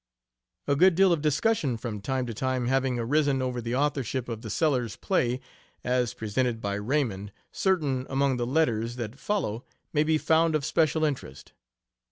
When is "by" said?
6.59-6.73